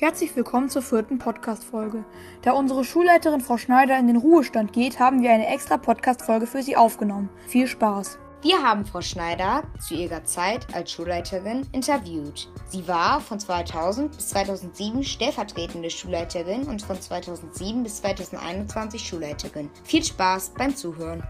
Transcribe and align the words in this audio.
Herzlich 0.00 0.34
willkommen 0.34 0.70
zur 0.70 0.80
vierten 0.80 1.18
Podcast-Folge. 1.18 2.06
Da 2.40 2.52
unsere 2.52 2.84
Schulleiterin 2.84 3.42
Frau 3.42 3.58
Schneider 3.58 3.98
in 3.98 4.06
den 4.06 4.16
Ruhestand 4.16 4.72
geht, 4.72 4.98
haben 4.98 5.20
wir 5.20 5.30
eine 5.30 5.46
extra 5.46 5.76
Podcast-Folge 5.76 6.46
für 6.46 6.62
Sie 6.62 6.74
aufgenommen. 6.74 7.28
Viel 7.48 7.66
Spaß! 7.66 8.18
Wir 8.40 8.62
haben 8.62 8.86
Frau 8.86 9.02
Schneider 9.02 9.62
zu 9.78 9.92
ihrer 9.92 10.24
Zeit 10.24 10.74
als 10.74 10.90
Schulleiterin 10.90 11.66
interviewt. 11.72 12.48
Sie 12.70 12.88
war 12.88 13.20
von 13.20 13.38
2000 13.38 14.16
bis 14.16 14.30
2007 14.30 15.04
stellvertretende 15.04 15.90
Schulleiterin 15.90 16.62
und 16.62 16.80
von 16.80 16.98
2007 16.98 17.82
bis 17.82 17.96
2021 17.96 19.06
Schulleiterin. 19.06 19.68
Viel 19.84 20.02
Spaß 20.02 20.54
beim 20.56 20.74
Zuhören! 20.74 21.22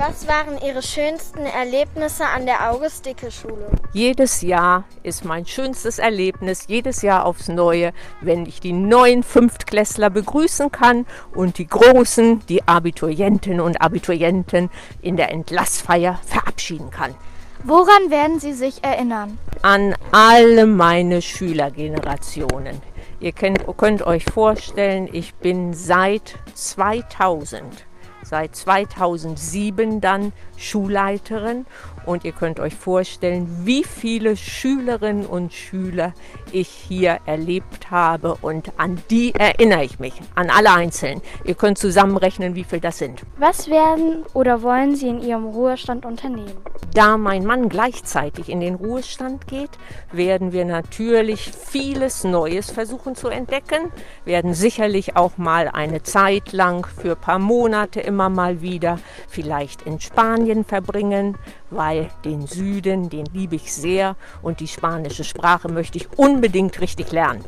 Was 0.00 0.28
waren 0.28 0.60
Ihre 0.64 0.80
schönsten 0.80 1.44
Erlebnisse 1.44 2.24
an 2.24 2.46
der 2.46 2.70
August-Dicke-Schule? 2.70 3.68
Jedes 3.92 4.42
Jahr 4.42 4.84
ist 5.02 5.24
mein 5.24 5.44
schönstes 5.44 5.98
Erlebnis, 5.98 6.66
jedes 6.68 7.02
Jahr 7.02 7.26
aufs 7.26 7.48
Neue, 7.48 7.92
wenn 8.20 8.46
ich 8.46 8.60
die 8.60 8.72
neuen 8.72 9.24
Fünftklässler 9.24 10.08
begrüßen 10.08 10.70
kann 10.70 11.04
und 11.34 11.58
die 11.58 11.66
Großen, 11.66 12.46
die 12.46 12.68
Abiturientinnen 12.68 13.60
und 13.60 13.82
Abiturienten 13.82 14.70
in 15.02 15.16
der 15.16 15.32
Entlassfeier 15.32 16.20
verabschieden 16.24 16.92
kann. 16.92 17.16
Woran 17.64 18.08
werden 18.08 18.38
Sie 18.38 18.52
sich 18.52 18.84
erinnern? 18.84 19.36
An 19.62 19.96
alle 20.12 20.66
meine 20.66 21.22
Schülergenerationen. 21.22 22.80
Ihr 23.18 23.32
könnt, 23.32 23.66
könnt 23.76 24.02
euch 24.02 24.24
vorstellen, 24.26 25.08
ich 25.10 25.34
bin 25.34 25.74
seit 25.74 26.38
2000 26.54 27.87
seit 28.28 28.54
2007 28.54 30.00
dann 30.00 30.32
Schulleiterin 30.56 31.64
und 32.08 32.24
ihr 32.24 32.32
könnt 32.32 32.58
euch 32.58 32.74
vorstellen, 32.74 33.46
wie 33.64 33.84
viele 33.84 34.36
Schülerinnen 34.36 35.26
und 35.26 35.52
Schüler 35.52 36.14
ich 36.52 36.68
hier 36.68 37.18
erlebt 37.26 37.90
habe 37.90 38.36
und 38.40 38.72
an 38.78 39.00
die 39.10 39.34
erinnere 39.34 39.84
ich 39.84 39.98
mich, 39.98 40.14
an 40.34 40.48
alle 40.50 40.72
Einzelnen. 40.72 41.20
Ihr 41.44 41.54
könnt 41.54 41.76
zusammenrechnen, 41.76 42.54
wie 42.54 42.64
viel 42.64 42.80
das 42.80 42.98
sind. 42.98 43.22
Was 43.36 43.68
werden 43.68 44.24
oder 44.32 44.62
wollen 44.62 44.96
Sie 44.96 45.08
in 45.08 45.20
Ihrem 45.20 45.44
Ruhestand 45.44 46.06
unternehmen? 46.06 46.56
Da 46.94 47.18
mein 47.18 47.44
Mann 47.44 47.68
gleichzeitig 47.68 48.48
in 48.48 48.60
den 48.60 48.76
Ruhestand 48.76 49.46
geht, 49.46 49.70
werden 50.10 50.52
wir 50.52 50.64
natürlich 50.64 51.50
vieles 51.50 52.24
Neues 52.24 52.70
versuchen 52.70 53.14
zu 53.14 53.28
entdecken, 53.28 53.92
werden 54.24 54.54
sicherlich 54.54 55.14
auch 55.14 55.36
mal 55.36 55.68
eine 55.68 56.02
Zeit 56.02 56.52
lang 56.52 56.86
für 56.86 57.12
ein 57.12 57.20
paar 57.20 57.38
Monate 57.38 58.00
immer 58.00 58.30
mal 58.30 58.62
wieder 58.62 58.98
vielleicht 59.28 59.82
in 59.82 60.00
Spanien 60.00 60.64
verbringen, 60.64 61.36
weil 61.70 61.97
den 62.24 62.46
Süden, 62.46 63.08
den 63.08 63.26
liebe 63.26 63.56
ich 63.56 63.72
sehr 63.72 64.16
und 64.42 64.60
die 64.60 64.68
spanische 64.68 65.24
Sprache 65.24 65.68
möchte 65.68 65.98
ich 65.98 66.08
unbedingt 66.18 66.80
richtig 66.80 67.12
lernen. 67.12 67.44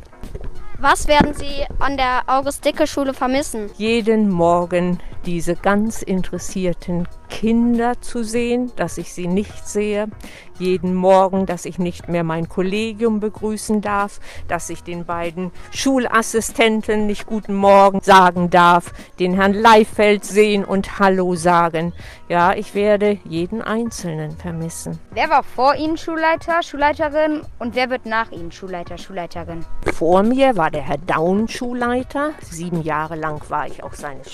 Was 0.78 1.08
werden 1.08 1.34
Sie 1.34 1.66
an 1.78 1.98
der 1.98 2.22
August-Dicke-Schule 2.26 3.12
vermissen? 3.12 3.70
Jeden 3.76 4.30
Morgen 4.30 4.98
diese 5.26 5.56
ganz 5.56 6.02
interessierten 6.02 7.06
Kinder 7.28 8.00
zu 8.00 8.22
sehen, 8.22 8.72
dass 8.76 8.98
ich 8.98 9.14
sie 9.14 9.26
nicht 9.26 9.66
sehe, 9.66 10.08
jeden 10.58 10.94
Morgen, 10.94 11.46
dass 11.46 11.64
ich 11.64 11.78
nicht 11.78 12.08
mehr 12.08 12.22
mein 12.22 12.48
Kollegium 12.48 13.18
begrüßen 13.18 13.80
darf, 13.80 14.20
dass 14.46 14.68
ich 14.68 14.82
den 14.82 15.06
beiden 15.06 15.52
Schulassistenten 15.70 17.06
nicht 17.06 17.26
guten 17.26 17.54
Morgen 17.54 18.00
sagen 18.02 18.50
darf, 18.50 18.92
den 19.18 19.34
Herrn 19.34 19.54
Leifeld 19.54 20.24
sehen 20.24 20.64
und 20.64 20.98
Hallo 20.98 21.34
sagen. 21.34 21.94
Ja, 22.28 22.52
ich 22.52 22.74
werde 22.74 23.18
jeden 23.24 23.62
Einzelnen 23.62 24.36
vermissen. 24.36 24.98
Wer 25.12 25.30
war 25.30 25.42
vor 25.42 25.74
Ihnen 25.76 25.96
Schulleiter, 25.96 26.62
Schulleiterin 26.62 27.40
und 27.58 27.74
wer 27.74 27.88
wird 27.88 28.04
nach 28.04 28.30
Ihnen 28.30 28.52
Schulleiter, 28.52 28.98
Schulleiterin? 28.98 29.64
Vor 29.94 30.22
mir 30.22 30.56
war 30.56 30.70
der 30.70 30.82
Herr 30.82 30.98
Daun 30.98 31.48
Schulleiter. 31.48 32.32
Sieben 32.42 32.82
Jahre 32.82 33.16
lang 33.16 33.40
war 33.48 33.66
ich 33.66 33.82
auch 33.82 33.94
seine 33.94 34.24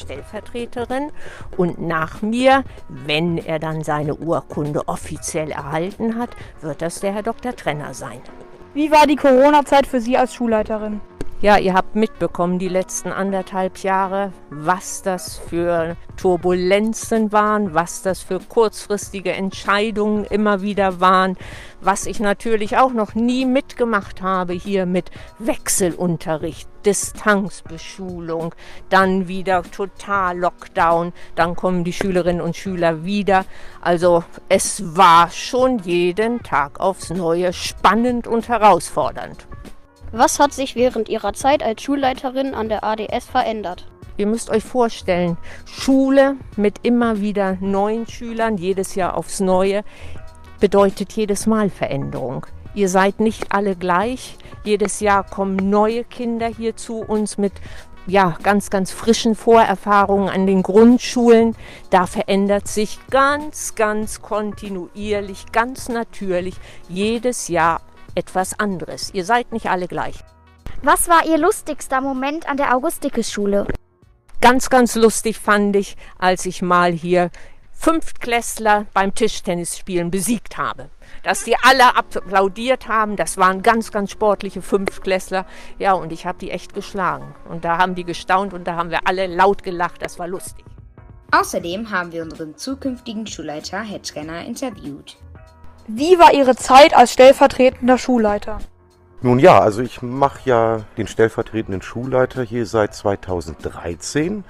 Stellvertreterin. 0.76 1.10
Und 1.56 1.80
nach 1.80 2.22
mir 2.22 2.64
wenn 2.88 3.38
er 3.38 3.58
dann 3.58 3.82
seine 3.82 4.14
Urkunde 4.14 4.88
offiziell 4.88 5.50
erhalten 5.50 6.18
hat, 6.18 6.30
wird 6.60 6.82
das 6.82 7.00
der 7.00 7.14
Herr 7.14 7.22
Dr. 7.22 7.54
Trenner 7.54 7.94
sein. 7.94 8.20
Wie 8.74 8.90
war 8.90 9.06
die 9.06 9.16
Corona-Zeit 9.16 9.86
für 9.86 10.00
Sie 10.00 10.16
als 10.16 10.34
Schulleiterin? 10.34 11.00
Ja, 11.42 11.58
ihr 11.58 11.74
habt 11.74 11.94
mitbekommen, 11.96 12.58
die 12.58 12.68
letzten 12.68 13.12
anderthalb 13.12 13.76
Jahre, 13.82 14.32
was 14.48 15.02
das 15.02 15.36
für 15.36 15.94
Turbulenzen 16.16 17.30
waren, 17.30 17.74
was 17.74 18.00
das 18.00 18.20
für 18.22 18.40
kurzfristige 18.40 19.32
Entscheidungen 19.32 20.24
immer 20.24 20.62
wieder 20.62 20.98
waren, 20.98 21.36
was 21.82 22.06
ich 22.06 22.20
natürlich 22.20 22.78
auch 22.78 22.94
noch 22.94 23.14
nie 23.14 23.44
mitgemacht 23.44 24.22
habe 24.22 24.54
hier 24.54 24.86
mit 24.86 25.10
Wechselunterricht, 25.38 26.70
Distanzbeschulung, 26.86 28.54
dann 28.88 29.28
wieder 29.28 29.62
total 29.62 30.38
Lockdown, 30.38 31.12
dann 31.34 31.54
kommen 31.54 31.84
die 31.84 31.92
Schülerinnen 31.92 32.40
und 32.40 32.56
Schüler 32.56 33.04
wieder. 33.04 33.44
Also 33.82 34.24
es 34.48 34.96
war 34.96 35.30
schon 35.30 35.80
jeden 35.80 36.42
Tag 36.42 36.80
aufs 36.80 37.10
Neue 37.10 37.52
spannend 37.52 38.26
und 38.26 38.48
herausfordernd. 38.48 39.46
Was 40.12 40.38
hat 40.38 40.52
sich 40.52 40.76
während 40.76 41.08
Ihrer 41.08 41.32
Zeit 41.32 41.62
als 41.62 41.82
Schulleiterin 41.82 42.54
an 42.54 42.68
der 42.68 42.84
ADS 42.84 43.26
verändert? 43.26 43.86
Ihr 44.16 44.26
müsst 44.26 44.50
euch 44.50 44.64
vorstellen, 44.64 45.36
Schule 45.66 46.36
mit 46.56 46.78
immer 46.84 47.20
wieder 47.20 47.58
neuen 47.60 48.06
Schülern, 48.06 48.56
jedes 48.56 48.94
Jahr 48.94 49.16
aufs 49.16 49.40
Neue, 49.40 49.82
bedeutet 50.58 51.12
jedes 51.12 51.46
Mal 51.46 51.68
Veränderung. 51.68 52.46
Ihr 52.74 52.88
seid 52.88 53.20
nicht 53.20 53.52
alle 53.52 53.74
gleich. 53.74 54.36
Jedes 54.64 55.00
Jahr 55.00 55.24
kommen 55.24 55.56
neue 55.56 56.04
Kinder 56.04 56.46
hier 56.46 56.76
zu 56.76 57.00
uns 57.00 57.36
mit 57.38 57.52
ja, 58.06 58.36
ganz, 58.42 58.70
ganz 58.70 58.92
frischen 58.92 59.34
Vorerfahrungen 59.34 60.28
an 60.28 60.46
den 60.46 60.62
Grundschulen. 60.62 61.56
Da 61.90 62.06
verändert 62.06 62.68
sich 62.68 62.98
ganz, 63.10 63.74
ganz 63.74 64.22
kontinuierlich, 64.22 65.46
ganz 65.52 65.88
natürlich 65.88 66.54
jedes 66.88 67.48
Jahr 67.48 67.80
etwas 68.16 68.58
anderes. 68.58 69.14
Ihr 69.14 69.24
seid 69.24 69.52
nicht 69.52 69.70
alle 69.70 69.86
gleich. 69.86 70.16
Was 70.82 71.08
war 71.08 71.24
Ihr 71.26 71.38
lustigster 71.38 72.00
Moment 72.00 72.48
an 72.48 72.56
der 72.56 72.74
Augustikes-Schule? 72.74 73.66
Ganz, 74.40 74.68
ganz 74.68 74.94
lustig 74.94 75.38
fand 75.38 75.76
ich, 75.76 75.96
als 76.18 76.44
ich 76.46 76.62
mal 76.62 76.92
hier 76.92 77.30
Fünftklässler 77.72 78.86
beim 78.92 79.14
Tischtennisspielen 79.14 80.10
besiegt 80.10 80.56
habe. 80.56 80.90
Dass 81.22 81.44
die 81.44 81.56
alle 81.62 81.96
applaudiert 81.96 82.88
haben, 82.88 83.16
das 83.16 83.36
waren 83.36 83.62
ganz, 83.62 83.92
ganz 83.92 84.10
sportliche 84.10 84.62
Fünftklässler. 84.62 85.46
Ja, 85.78 85.92
und 85.92 86.12
ich 86.12 86.26
habe 86.26 86.38
die 86.38 86.50
echt 86.50 86.74
geschlagen. 86.74 87.34
Und 87.48 87.64
da 87.64 87.78
haben 87.78 87.94
die 87.94 88.04
gestaunt 88.04 88.54
und 88.54 88.66
da 88.66 88.76
haben 88.76 88.90
wir 88.90 89.06
alle 89.06 89.26
laut 89.26 89.62
gelacht. 89.62 90.02
Das 90.02 90.18
war 90.18 90.26
lustig. 90.26 90.64
Außerdem 91.32 91.90
haben 91.90 92.12
wir 92.12 92.22
unseren 92.22 92.56
zukünftigen 92.56 93.26
Schulleiter 93.26 93.82
Herr 93.82 94.02
Trenner 94.02 94.44
interviewt. 94.44 95.16
Wie 95.88 96.18
war 96.18 96.34
Ihre 96.34 96.56
Zeit 96.56 96.96
als 96.96 97.12
stellvertretender 97.12 97.96
Schulleiter? 97.96 98.58
Nun 99.22 99.38
ja, 99.38 99.60
also 99.60 99.82
ich 99.82 100.02
mache 100.02 100.40
ja 100.44 100.80
den 100.98 101.06
stellvertretenden 101.06 101.80
Schulleiter 101.80 102.42
hier 102.42 102.66
seit 102.66 102.94
2013. 102.94 104.44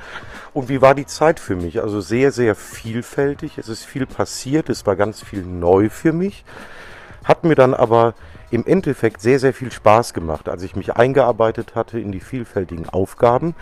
Und 0.55 0.69
wie 0.71 0.81
war 0.81 0.95
die 0.95 1.07
Zeit 1.07 1.39
für 1.39 1.55
mich? 1.55 1.83
Also 1.83 2.01
sehr, 2.01 2.33
sehr 2.33 2.55
vielfältig. 2.55 3.59
Es 3.59 3.69
ist 3.69 3.85
viel 3.85 4.07
passiert, 4.07 4.71
es 4.71 4.87
war 4.87 4.97
ganz 4.97 5.23
viel 5.23 5.43
neu 5.43 5.91
für 5.91 6.13
mich. 6.13 6.45
Hat 7.27 7.43
mir 7.43 7.57
dann 7.57 7.75
aber 7.75 8.15
im 8.53 8.65
Endeffekt 8.65 9.21
sehr, 9.21 9.41
sehr 9.41 9.53
viel 9.53 9.73
Spaß 9.73 10.15
gemacht, 10.15 10.49
als 10.49 10.63
ich 10.63 10.77
mich 10.77 10.95
eingearbeitet 10.95 11.75
hatte 11.75 11.99
in 11.99 12.13
die 12.13 12.21
vielfältigen 12.21 12.89
Aufgaben. 12.89 13.57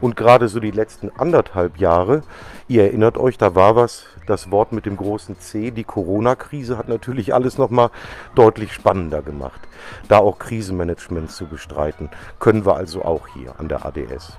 Und 0.00 0.16
gerade 0.16 0.48
so 0.48 0.58
die 0.58 0.70
letzten 0.70 1.10
anderthalb 1.10 1.76
Jahre, 1.76 2.22
ihr 2.66 2.84
erinnert 2.84 3.18
euch, 3.18 3.36
da 3.36 3.54
war 3.54 3.76
was, 3.76 4.06
das 4.26 4.50
Wort 4.50 4.72
mit 4.72 4.86
dem 4.86 4.96
großen 4.96 5.38
C, 5.38 5.70
die 5.70 5.84
Corona-Krise 5.84 6.78
hat 6.78 6.88
natürlich 6.88 7.34
alles 7.34 7.58
nochmal 7.58 7.90
deutlich 8.34 8.72
spannender 8.72 9.20
gemacht. 9.20 9.60
Da 10.08 10.18
auch 10.18 10.38
Krisenmanagement 10.38 11.30
zu 11.30 11.46
bestreiten, 11.46 12.08
können 12.38 12.64
wir 12.64 12.76
also 12.76 13.04
auch 13.04 13.28
hier 13.28 13.60
an 13.60 13.68
der 13.68 13.84
ADS. 13.84 14.38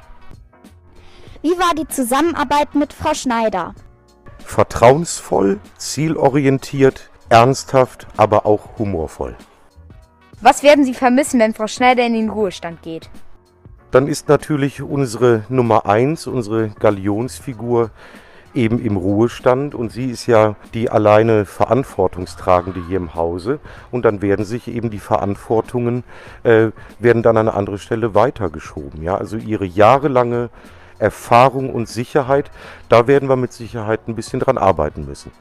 Wie 1.44 1.57
war 1.59 1.75
die 1.75 1.88
Zusammenarbeit 1.88 2.73
mit 2.73 2.94
Frau 2.94 3.13
Schneider? 3.13 3.75
Vertrauensvoll, 4.39 5.59
zielorientiert, 5.77 7.10
ernsthaft, 7.31 8.07
aber 8.17 8.45
auch 8.45 8.77
humorvoll. 8.77 9.35
Was 10.41 10.63
werden 10.63 10.83
Sie 10.83 10.93
vermissen, 10.93 11.39
wenn 11.39 11.53
Frau 11.53 11.67
Schneider 11.67 12.05
in 12.05 12.13
den 12.13 12.29
Ruhestand 12.29 12.81
geht? 12.81 13.09
Dann 13.91 14.07
ist 14.07 14.27
natürlich 14.29 14.81
unsere 14.81 15.43
Nummer 15.49 15.85
eins, 15.85 16.27
unsere 16.27 16.69
Galionsfigur, 16.69 17.91
eben 18.53 18.83
im 18.83 18.97
Ruhestand 18.97 19.75
und 19.75 19.91
sie 19.91 20.09
ist 20.11 20.27
ja 20.27 20.55
die 20.73 20.89
alleine 20.89 21.45
Verantwortungstragende 21.45 22.85
hier 22.87 22.97
im 22.97 23.15
Hause 23.15 23.59
und 23.91 24.03
dann 24.03 24.21
werden 24.21 24.45
sich 24.45 24.67
eben 24.67 24.89
die 24.89 24.99
Verantwortungen 24.99 26.03
äh, 26.43 26.71
werden 26.99 27.23
dann 27.23 27.37
an 27.37 27.47
eine 27.47 27.57
andere 27.57 27.77
Stelle 27.77 28.13
weitergeschoben. 28.13 29.01
Ja, 29.03 29.15
also 29.15 29.37
ihre 29.37 29.65
jahrelange 29.65 30.49
Erfahrung 30.99 31.73
und 31.73 31.87
Sicherheit, 31.87 32.51
da 32.89 33.07
werden 33.07 33.29
wir 33.29 33.37
mit 33.37 33.53
Sicherheit 33.53 34.01
ein 34.07 34.15
bisschen 34.15 34.39
dran 34.39 34.57
arbeiten 34.57 35.05
müssen. 35.05 35.31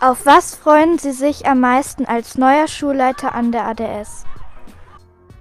Auf 0.00 0.26
was 0.26 0.54
freuen 0.54 0.98
Sie 0.98 1.12
sich 1.12 1.46
am 1.46 1.60
meisten 1.60 2.04
als 2.04 2.36
neuer 2.36 2.68
Schulleiter 2.68 3.34
an 3.34 3.52
der 3.52 3.66
ADS? 3.66 4.24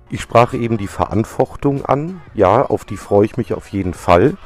Ich 0.09 0.21
sprach 0.21 0.53
eben 0.53 0.77
die 0.77 0.88
Verantwortung 0.88 1.85
an. 1.85 2.21
Ja, 2.33 2.63
auf 2.63 2.85
die 2.85 2.97
freue 2.97 3.25
ich 3.25 3.35
mich 3.35 3.53
auf 3.53 3.69
jeden 3.69 3.94
Fall. 3.94 4.38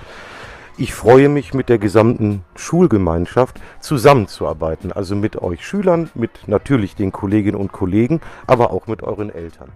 Ich 0.78 0.94
freue 0.94 1.28
mich 1.28 1.54
mit 1.54 1.70
der 1.70 1.78
gesamten 1.78 2.44
Schulgemeinschaft 2.56 3.60
zusammenzuarbeiten, 3.80 4.92
also 4.92 5.16
mit 5.16 5.42
euch 5.42 5.66
Schülern, 5.66 6.10
mit 6.14 6.48
natürlich 6.48 6.96
den 6.96 7.12
Kolleginnen 7.12 7.58
und 7.58 7.72
Kollegen, 7.72 8.22
aber 8.46 8.72
auch 8.72 8.88
mit 8.88 9.04
euren 9.04 9.30
Eltern. 9.30 9.72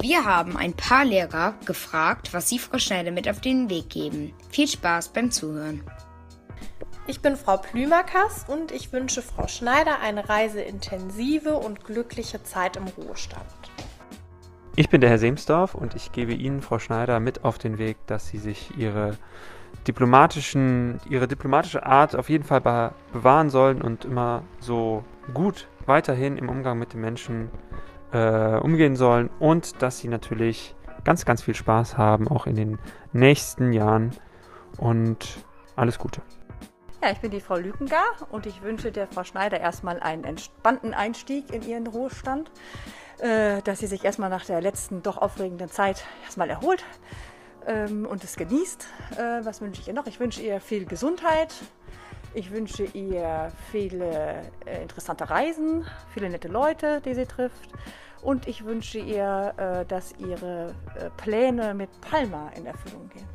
Wir 0.00 0.24
haben 0.24 0.56
ein 0.56 0.72
paar 0.72 1.04
Lehrer 1.04 1.54
gefragt, 1.64 2.32
was 2.32 2.48
sie 2.48 2.58
Frau 2.58 2.78
Schneider 2.78 3.10
mit 3.10 3.28
auf 3.28 3.40
den 3.40 3.68
Weg 3.68 3.90
geben. 3.90 4.32
Viel 4.50 4.66
Spaß 4.66 5.10
beim 5.10 5.30
Zuhören. 5.30 5.82
Ich 7.08 7.22
bin 7.22 7.36
Frau 7.36 7.56
Plümerkas 7.56 8.44
und 8.48 8.70
ich 8.70 8.92
wünsche 8.92 9.22
Frau 9.22 9.46
Schneider 9.46 10.00
eine 10.00 10.28
reiseintensive 10.28 11.54
und 11.54 11.82
glückliche 11.82 12.42
Zeit 12.42 12.76
im 12.76 12.84
Ruhestand. 12.84 13.46
Ich 14.76 14.90
bin 14.90 15.00
der 15.00 15.08
Herr 15.08 15.18
Semsdorf 15.18 15.74
und 15.74 15.94
ich 15.94 16.12
gebe 16.12 16.34
Ihnen, 16.34 16.60
Frau 16.60 16.78
Schneider, 16.78 17.18
mit 17.18 17.44
auf 17.44 17.56
den 17.56 17.78
Weg, 17.78 17.96
dass 18.06 18.28
Sie 18.28 18.36
sich 18.36 18.76
Ihre 18.76 19.16
diplomatischen, 19.86 21.00
ihre 21.08 21.26
diplomatische 21.26 21.86
Art 21.86 22.14
auf 22.14 22.28
jeden 22.28 22.44
Fall 22.44 22.60
bewahren 22.60 23.48
sollen 23.48 23.80
und 23.80 24.04
immer 24.04 24.42
so 24.60 25.02
gut 25.32 25.66
weiterhin 25.86 26.36
im 26.36 26.50
Umgang 26.50 26.78
mit 26.78 26.92
den 26.92 27.00
Menschen 27.00 27.50
äh, 28.12 28.56
umgehen 28.58 28.96
sollen 28.96 29.30
und 29.38 29.80
dass 29.80 29.98
sie 29.98 30.08
natürlich 30.08 30.74
ganz, 31.04 31.24
ganz 31.24 31.42
viel 31.42 31.54
Spaß 31.54 31.96
haben, 31.96 32.28
auch 32.28 32.46
in 32.46 32.56
den 32.56 32.78
nächsten 33.14 33.72
Jahren 33.72 34.12
und 34.76 35.38
alles 35.74 35.98
Gute. 35.98 36.20
Ja, 37.00 37.12
ich 37.12 37.20
bin 37.20 37.30
die 37.30 37.40
Frau 37.40 37.56
Lükengar 37.56 38.02
und 38.30 38.44
ich 38.46 38.60
wünsche 38.62 38.90
der 38.90 39.06
Frau 39.06 39.22
Schneider 39.22 39.60
erstmal 39.60 40.00
einen 40.00 40.24
entspannten 40.24 40.94
Einstieg 40.94 41.54
in 41.54 41.62
ihren 41.62 41.86
Ruhestand, 41.86 42.50
äh, 43.18 43.62
dass 43.62 43.78
sie 43.78 43.86
sich 43.86 44.04
erstmal 44.04 44.30
nach 44.30 44.44
der 44.44 44.60
letzten 44.60 45.00
doch 45.04 45.16
aufregenden 45.16 45.68
Zeit 45.70 46.04
erstmal 46.24 46.50
erholt 46.50 46.84
ähm, 47.68 48.04
und 48.04 48.24
es 48.24 48.34
genießt. 48.34 48.88
Äh, 49.12 49.44
was 49.44 49.60
wünsche 49.60 49.80
ich 49.80 49.86
ihr 49.86 49.94
noch? 49.94 50.08
Ich 50.08 50.18
wünsche 50.18 50.42
ihr 50.42 50.60
viel 50.60 50.86
Gesundheit. 50.86 51.54
Ich 52.34 52.50
wünsche 52.50 52.82
ihr 52.82 53.52
viele 53.70 54.42
äh, 54.66 54.82
interessante 54.82 55.30
Reisen, 55.30 55.86
viele 56.12 56.28
nette 56.28 56.48
Leute, 56.48 57.00
die 57.00 57.14
sie 57.14 57.26
trifft. 57.26 57.70
Und 58.22 58.48
ich 58.48 58.64
wünsche 58.64 58.98
ihr, 58.98 59.84
dass 59.86 60.12
ihre 60.18 60.74
Pläne 61.16 61.72
mit 61.72 61.88
Palma 62.00 62.50
in 62.56 62.66
Erfüllung 62.66 63.08
gehen. 63.10 63.28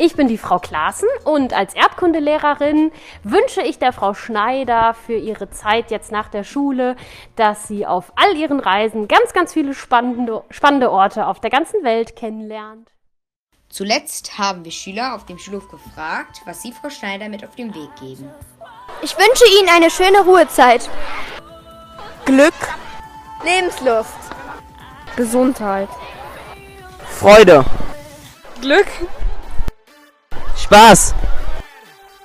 Ich 0.00 0.14
bin 0.14 0.28
die 0.28 0.38
Frau 0.38 0.60
Klaassen 0.60 1.08
und 1.24 1.52
als 1.52 1.74
Erdkundelehrerin 1.74 2.92
wünsche 3.24 3.62
ich 3.62 3.80
der 3.80 3.92
Frau 3.92 4.14
Schneider 4.14 4.94
für 4.94 5.16
ihre 5.16 5.50
Zeit 5.50 5.90
jetzt 5.90 6.12
nach 6.12 6.28
der 6.28 6.44
Schule, 6.44 6.94
dass 7.34 7.66
sie 7.66 7.84
auf 7.84 8.12
all 8.14 8.36
ihren 8.36 8.60
Reisen 8.60 9.08
ganz, 9.08 9.32
ganz 9.32 9.52
viele 9.52 9.74
spannende, 9.74 10.44
spannende 10.50 10.92
Orte 10.92 11.26
auf 11.26 11.40
der 11.40 11.50
ganzen 11.50 11.82
Welt 11.82 12.14
kennenlernt. 12.14 12.92
Zuletzt 13.70 14.38
haben 14.38 14.64
wir 14.64 14.70
Schüler 14.70 15.16
auf 15.16 15.26
dem 15.26 15.36
Schulhof 15.36 15.68
gefragt, 15.68 16.42
was 16.44 16.62
sie 16.62 16.70
Frau 16.70 16.90
Schneider 16.90 17.28
mit 17.28 17.44
auf 17.44 17.56
den 17.56 17.74
Weg 17.74 17.90
geben. 18.00 18.30
Ich 19.02 19.16
wünsche 19.18 19.44
Ihnen 19.58 19.68
eine 19.68 19.90
schöne 19.90 20.20
Ruhezeit. 20.20 20.88
Glück. 22.24 22.54
Lebenslust. 23.44 24.14
Gesundheit. 25.16 25.88
Freude. 27.18 27.64
Glück. 28.60 28.86
Spaß! 30.68 31.14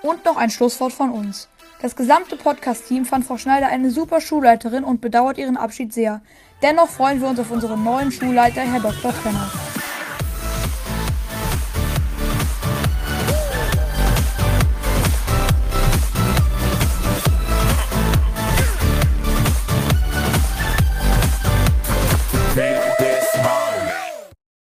Und 0.01 0.25
noch 0.25 0.35
ein 0.35 0.49
Schlusswort 0.49 0.91
von 0.91 1.11
uns. 1.11 1.47
Das 1.81 1.95
gesamte 1.95 2.35
Podcast-Team 2.35 3.05
fand 3.05 3.25
Frau 3.25 3.37
Schneider 3.37 3.67
eine 3.67 3.89
super 3.89 4.19
Schulleiterin 4.19 4.83
und 4.83 4.99
bedauert 4.99 5.37
ihren 5.37 5.55
Abschied 5.55 5.93
sehr. 5.93 6.19
Dennoch 6.61 6.89
freuen 6.89 7.21
wir 7.21 7.29
uns 7.29 7.39
auf 7.39 7.51
unseren 7.51 7.81
neuen 7.85 8.11
Schulleiter, 8.11 8.59
Herr 8.59 8.81
Dr. 8.81 9.13
Trenner. 9.13 9.49